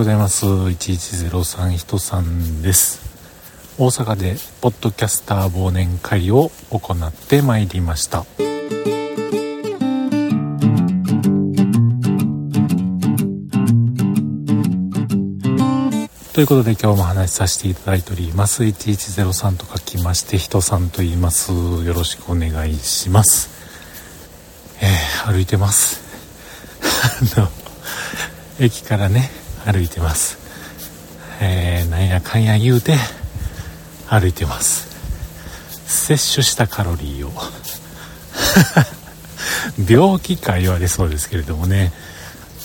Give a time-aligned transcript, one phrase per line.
[0.00, 0.46] ようございます。
[0.46, 3.02] 1103人さんです。
[3.76, 8.24] 大阪でポッドキャスター忘年会を行ってまいりました。
[16.32, 18.62] ということで今日も話しさせていただいております。
[18.62, 21.52] 1103と書きまして、人さんと言います。
[21.52, 23.50] よろしくお願いします。
[24.80, 26.00] えー、歩いてます。
[27.36, 27.50] あの、
[28.58, 30.38] 駅からね、歩いてます。
[31.40, 32.96] えー、なんやかんや言うて、
[34.08, 34.88] 歩いてます。
[35.86, 37.32] 摂取したカロリーを。
[39.88, 41.92] 病気か言われそうですけれどもね、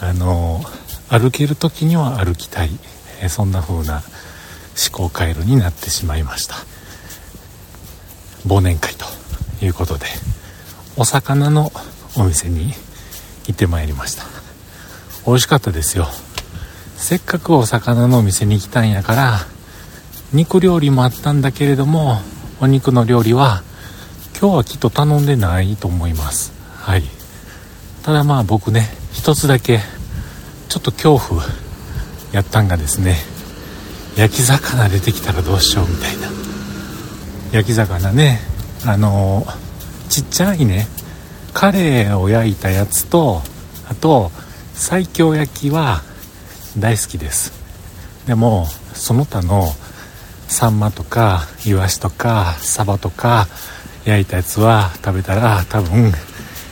[0.00, 0.64] あの、
[1.08, 2.70] 歩ける時には歩きたい。
[3.20, 4.02] えそんな風な
[4.76, 6.56] 思考回路になってしまいました。
[8.46, 9.06] 忘年会と
[9.64, 10.06] いうことで、
[10.96, 11.72] お魚の
[12.16, 12.74] お店に
[13.46, 14.24] 行ってまいりました。
[15.26, 16.08] 美味しかったですよ。
[17.02, 19.40] せっかくお魚のお店に来たんやから
[20.32, 22.20] 肉料理もあったんだけれども
[22.60, 23.64] お肉の料理は
[24.40, 26.52] 今日はきっと頼んでないと思います。
[26.76, 27.02] はい。
[28.04, 29.80] ただまあ僕ね一つだけ
[30.68, 31.42] ちょっと恐怖
[32.30, 33.16] やったんがですね
[34.16, 36.28] 焼き魚出てきたらどうしようみたいな。
[37.50, 38.38] 焼き魚ね
[38.86, 39.44] あの
[40.08, 40.86] ちっちゃいね
[41.52, 43.42] カレーを焼いたやつと
[43.88, 44.30] あと
[44.74, 46.11] 西京焼きは
[46.78, 47.52] 大好きです。
[48.26, 49.68] でもその他の
[50.48, 53.48] サンマとかイワシとかサバとか
[54.04, 56.12] 焼いたやつは食べたら多分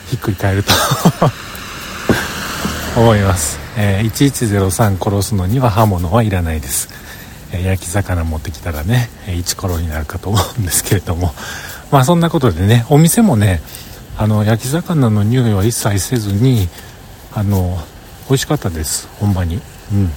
[0.08, 0.72] ひっくり返ると
[3.00, 6.88] 思います、えー、1103殺すのには刃物はいらないです、
[7.52, 11.34] えー、焼き魚持ってきたらねイチコロになるかと思うんですけれども。
[11.90, 13.60] まあそんなことでねお店もね
[14.16, 16.68] あの焼き魚の匂いは一切せずに
[17.34, 17.78] あの
[18.28, 19.08] 美味しかったです。
[19.18, 19.60] ほんまに。
[19.92, 20.10] うん。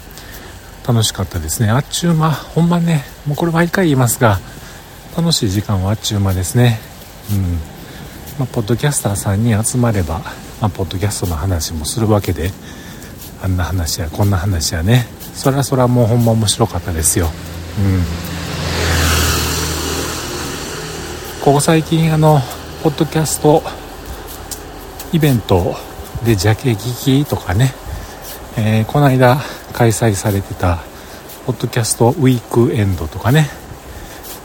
[0.88, 1.69] 楽しかったですね。
[1.69, 4.39] あっちゅう間ほんまねもうこれ毎回言いますが
[5.16, 6.79] 楽しい時間はあっちゅう間ですね。
[7.31, 7.59] うん。
[8.38, 10.19] まあ、ポッドキャスターさんに集まれば、
[10.59, 12.51] まあ、ポッドキャストの話もするわけで
[13.44, 15.06] あんな話やこんな話やね。
[15.34, 17.29] そりゃそりゃもうほんま面白かったですよ。
[17.79, 18.03] うん。
[21.44, 22.40] ここ最近あの
[22.84, 23.61] ポッドキャスト
[25.11, 25.75] イベント
[26.25, 27.73] でジャケ聞きとかね。
[28.55, 29.40] えー、この間
[29.73, 30.79] 開催されてた
[31.45, 33.50] ポッドキャストウィークエンドとかね。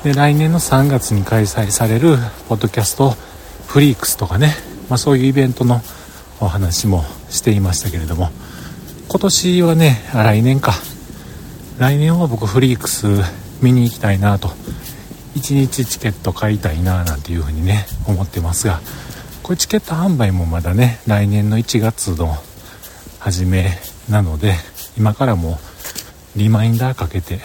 [0.03, 2.17] で来年の3月に開催される
[2.49, 3.15] ポッドキャスト
[3.67, 4.55] フリークスとかね、
[4.89, 5.81] まあ、そういうイベントの
[6.41, 8.31] お話もしていましたけれども。
[9.09, 10.73] 今年はね来年か。
[11.79, 13.07] 来年は僕フリークス
[13.63, 14.49] 見に行きたいなと。
[15.37, 18.81] 1日チケット買いたいななんていうふうにね思ってますが。
[19.43, 22.37] これチケット販売もまだね来年の1月の
[23.19, 23.79] 初め
[24.11, 24.55] なので
[24.99, 25.59] 今からも
[26.37, 27.39] リマインダーかけて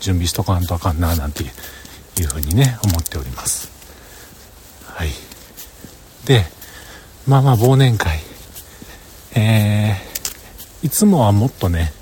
[0.00, 1.46] 準備しとかんとあかんななんてい
[2.22, 3.70] うふうにね思っております。
[4.84, 5.10] はい。
[6.24, 6.44] で
[7.26, 8.18] まあまあ忘年会。
[9.34, 11.92] えー、いつもはもっとね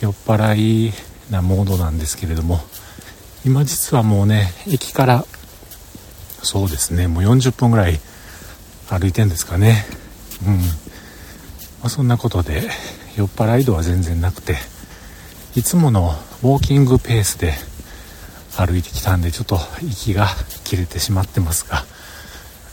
[0.00, 0.92] 酔っ払い
[1.30, 2.58] なモードなんですけれども
[3.44, 5.24] 今実はもうね駅から
[6.42, 8.00] そうですねもう40分ぐらい
[8.88, 9.84] 歩いてんですかね。
[10.46, 10.62] うん、ま
[11.84, 12.62] あ、そんなことで
[13.20, 14.56] 酔っ払い度は全然なくて
[15.54, 17.52] いつものウォーキングペースで
[18.56, 20.26] 歩いてきたんでちょっと息が
[20.64, 21.84] 切れてしまってますが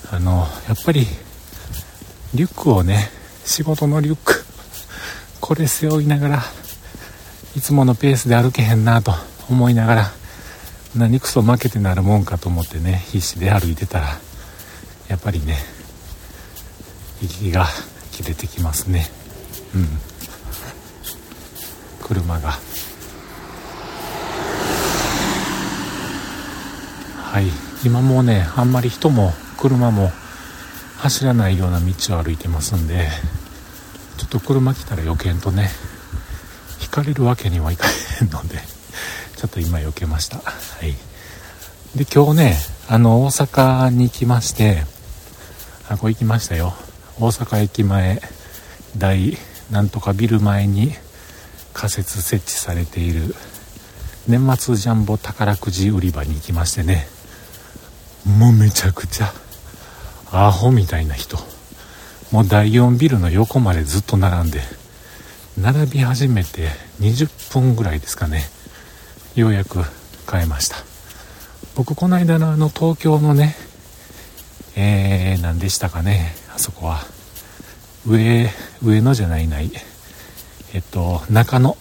[0.09, 1.05] あのやっぱり
[2.33, 3.09] リュックをね
[3.43, 4.45] 仕事のリュック
[5.41, 6.43] これ背負いながら
[7.57, 9.11] いつものペースで歩けへんなと
[9.49, 10.11] 思いながら
[10.95, 14.07] 何くそ負けてなるもんかと思ってね必死で歩いてたら
[15.09, 15.57] やっぱりね
[17.21, 17.65] 息が
[18.13, 19.07] 切れてきますね。
[19.75, 20.16] うん。
[22.07, 22.59] 車が。
[27.17, 27.47] はい。
[27.85, 30.11] 今もうねあんまり人も車も
[30.97, 33.07] 走らないような道を歩いてますんで
[34.17, 35.69] ちょっと車来たら余計とね
[36.81, 37.87] 引かれるわけにはいか
[38.19, 38.57] へんので
[39.35, 40.37] ちょっと今避けました。
[40.37, 40.43] は
[40.85, 40.95] い。
[41.95, 42.57] で今日ね
[42.89, 44.83] あの大阪に行きまして
[45.87, 46.73] あこれ行きましたよ。
[47.19, 48.21] 大阪駅前
[48.97, 49.37] 大
[49.71, 50.93] なんとかビル前に
[51.77, 53.35] 仮設設置されている
[54.27, 57.07] 年末ジャンボ宝くじ売り場に行きましてね
[58.25, 59.31] もうめちゃくちゃ
[60.31, 61.37] アホみたいな人。
[62.31, 64.59] もう第4ビルの横までずっと並んで
[65.57, 66.67] 並び始めて
[66.99, 68.43] 20分ぐらいですかね。
[69.35, 69.83] ようやく
[70.25, 70.75] 買えました。
[71.75, 73.55] 僕この間のあの東京のね
[74.75, 76.99] えー、何でしたかねあそこは。
[78.05, 78.49] 上
[78.83, 79.71] 上野じゃないない。
[80.77, 81.75] えっと中野。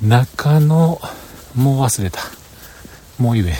[0.00, 1.00] 中野
[1.56, 2.20] もう忘れた。
[3.18, 3.54] もう言え。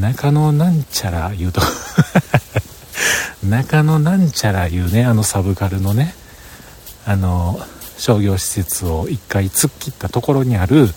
[0.00, 1.60] 中野なんちゃら言うと。
[3.44, 5.04] 中野なんちゃら言うね。
[5.04, 6.14] あのサブカルのね。
[7.04, 7.60] あの
[7.98, 10.88] 商業施設を1回突っ切ったところにある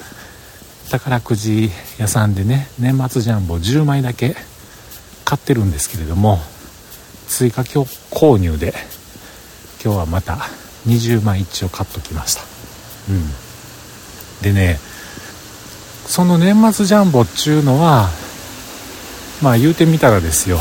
[0.89, 4.37] 宝くじ屋さんでね年末ジャンボ10枚だけ
[5.25, 6.39] 買ってるんですけれども
[7.27, 8.73] 追加購入で
[9.83, 10.37] 今日はまた
[10.87, 12.41] 20枚一応買っときました。
[13.09, 13.29] うん。
[14.41, 14.79] でね
[16.05, 18.09] その年末ジャンボっちゅうのは
[19.41, 20.59] まあ言うてみたらですよ。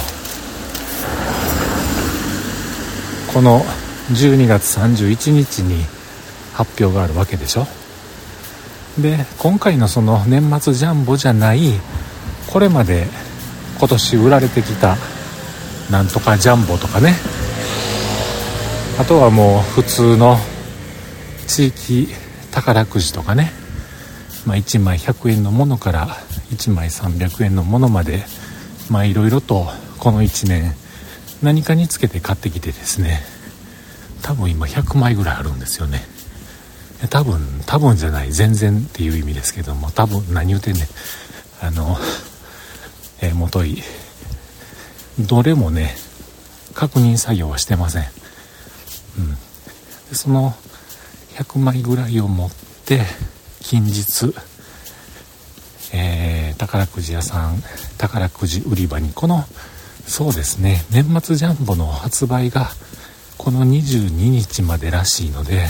[3.32, 3.64] この
[4.12, 5.84] 12月31日に
[6.52, 7.66] 発表があるわけでしょ。
[8.98, 11.72] で今回のその年末ジャンボじゃない
[12.46, 13.08] これまで
[13.78, 14.96] 今年売られてきた
[15.90, 17.14] なんとかジャンボとかね。
[18.98, 20.36] あとはもう普通の
[21.46, 22.08] 地域
[22.52, 23.52] 宝くじとかね、
[24.46, 26.08] まあ、1枚100円のものから
[26.50, 28.24] 1枚300円のものまで。
[28.90, 29.66] まあいろいろと
[29.98, 30.74] この1年
[31.42, 33.20] 何かにつけて買ってきてですね。
[34.22, 36.02] 多分今100枚ぐらいあるんですよね。
[37.10, 40.86] 多分多分じゃない全然っていう意味ですけども多分何言うてんねん。
[41.60, 41.96] あの
[43.20, 43.82] え、もとい
[45.18, 45.94] どれもね
[46.74, 48.04] 確認作業はしてません、
[49.18, 49.30] うん、
[50.08, 50.54] でその
[51.34, 52.50] 100枚ぐらいを持っ
[52.84, 53.02] て
[53.60, 54.32] 近日、
[55.92, 57.62] えー、宝くじ屋さん
[57.98, 59.44] 宝くじ売り場にこの
[60.06, 62.68] そうですね年末ジャンボの発売が
[63.38, 65.66] この22日までらしいので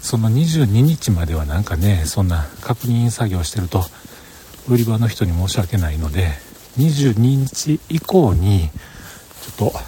[0.00, 3.84] その22日まではなんかねそんな確認作業してると
[4.68, 6.30] 売り場の人に申し訳ないので
[6.78, 8.68] 22日以降に
[9.56, 9.78] ちょっと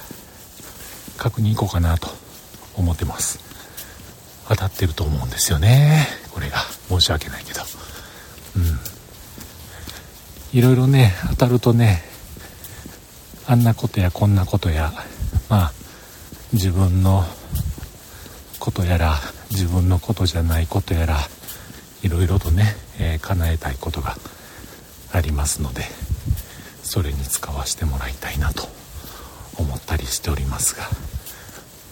[1.16, 2.08] 確認行こうかなと
[2.76, 3.38] 思ってます。
[4.48, 6.06] 当たってると思うんですよね。
[6.32, 6.58] これが。
[6.88, 7.62] 申し訳ないけど。
[8.56, 8.94] うん。
[10.54, 12.04] いろいろね当たるとね
[13.48, 14.92] あんなことやこんなことや
[15.48, 15.72] まあ
[16.52, 17.24] 自分の
[18.60, 19.16] ことやら
[19.50, 21.16] 自分のことじゃないことやら
[22.04, 24.14] いろいろとね、えー、叶えたいことが
[25.12, 25.82] ありますので
[26.84, 28.68] それに使わせてもらいたいなと
[29.58, 31.13] 思ったりしておりますが。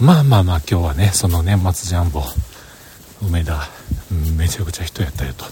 [0.03, 2.25] まあまあまあ今日はねその年末ジャンボ
[3.25, 3.69] 梅田
[4.37, 5.45] めちゃくちゃ人やったよと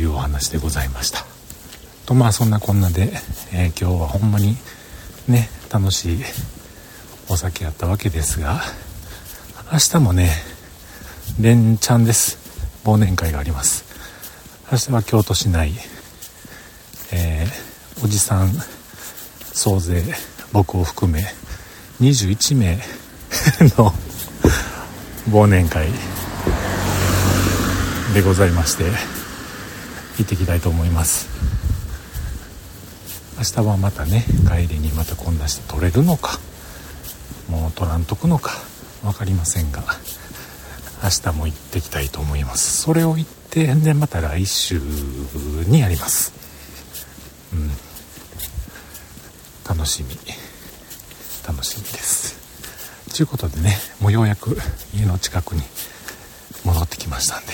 [0.00, 1.24] いうお話でございました。
[2.04, 3.12] とまあそんなこんなで、
[3.52, 4.56] えー、今日はほんまに
[5.28, 6.24] ね楽しい
[7.28, 8.62] お酒やったわけですが
[9.72, 10.30] 明日もね
[11.38, 12.38] 連チャンです。
[12.82, 13.84] 忘年会があります。
[14.72, 15.70] 明日は京都市内
[17.12, 18.50] えー、おじさん
[19.52, 20.02] 総勢
[20.52, 21.22] 僕を含め
[22.00, 22.80] 21名
[23.76, 23.92] の
[25.30, 25.88] 忘年会
[28.14, 28.84] でございまして
[30.18, 31.26] 行ってきたいと思います。
[33.38, 36.38] 明日はまたね帰りにまたこんなして取れるのか
[37.48, 38.52] もう取らんとくのか
[39.02, 39.82] 分かりませんが
[41.02, 42.82] 明日も行ってきたいと思います。
[42.82, 44.80] それを言ってでまた来週
[45.66, 46.32] にやります。
[47.52, 47.70] うん。
[49.68, 50.16] 楽しみ。
[51.46, 52.41] 楽しみです。
[53.14, 54.56] ということでねもうようやく
[54.94, 55.62] 家の近くに
[56.64, 57.52] 戻ってきましたんで、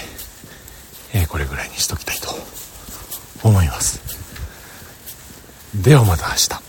[1.14, 2.28] えー、これぐらいにしときたいと
[3.42, 4.00] 思います。
[5.74, 6.67] ではまた明日。